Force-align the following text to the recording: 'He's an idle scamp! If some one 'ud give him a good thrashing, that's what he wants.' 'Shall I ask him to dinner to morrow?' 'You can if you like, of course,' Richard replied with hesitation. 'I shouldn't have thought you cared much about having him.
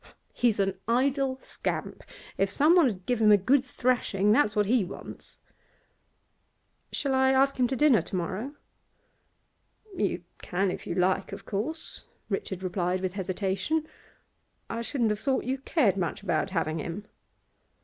'He's 0.33 0.59
an 0.59 0.79
idle 0.87 1.37
scamp! 1.43 2.01
If 2.35 2.49
some 2.49 2.75
one 2.75 2.87
'ud 2.89 3.05
give 3.05 3.21
him 3.21 3.31
a 3.31 3.37
good 3.37 3.63
thrashing, 3.63 4.31
that's 4.31 4.55
what 4.55 4.65
he 4.65 4.83
wants.' 4.83 5.37
'Shall 6.91 7.13
I 7.13 7.29
ask 7.31 7.57
him 7.59 7.67
to 7.67 7.75
dinner 7.75 8.01
to 8.01 8.15
morrow?' 8.15 8.55
'You 9.95 10.23
can 10.39 10.71
if 10.71 10.87
you 10.87 10.95
like, 10.95 11.31
of 11.31 11.45
course,' 11.45 12.07
Richard 12.29 12.63
replied 12.63 13.01
with 13.01 13.13
hesitation. 13.13 13.85
'I 14.71 14.81
shouldn't 14.81 15.11
have 15.11 15.19
thought 15.19 15.43
you 15.45 15.59
cared 15.59 15.97
much 15.97 16.23
about 16.23 16.49
having 16.49 16.79
him. 16.79 17.05